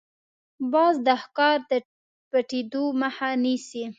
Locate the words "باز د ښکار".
0.71-1.57